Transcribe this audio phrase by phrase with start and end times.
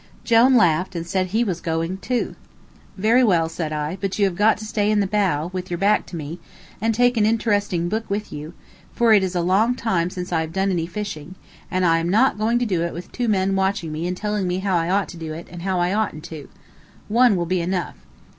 [0.23, 2.35] Jone laughed, and said he was going too.
[2.97, 5.77] "Very well," said I; "but you have got to stay in the bow, with your
[5.77, 6.39] back to me,
[6.81, 8.55] and take an interesting book with you,
[8.95, 11.35] for it is a long time since I have done any fishing,
[11.69, 14.47] and I am not going to do it with two men watching me and telling
[14.47, 16.49] me how I ought to do it and how I oughtn't to.
[17.07, 17.97] One will be enough."